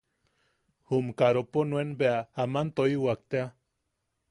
[0.87, 3.45] jum karopo nuen bea aman toiwak tea.